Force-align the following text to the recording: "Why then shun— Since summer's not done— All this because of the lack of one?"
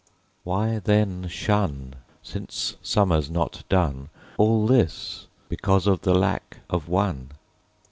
"Why 0.43 0.79
then 0.79 1.27
shun— 1.27 1.93
Since 2.23 2.75
summer's 2.81 3.29
not 3.29 3.61
done— 3.69 4.09
All 4.39 4.65
this 4.65 5.27
because 5.47 5.85
of 5.85 6.01
the 6.01 6.15
lack 6.15 6.61
of 6.71 6.89
one?" 6.89 7.29